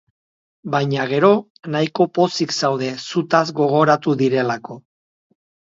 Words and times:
Baina, 0.75 1.05
gero, 1.11 1.29
nahiko 1.75 2.09
pozik 2.19 2.57
zaude, 2.61 2.91
zutaz 3.13 3.45
gogoratu 3.63 4.19
direlako. 4.25 4.83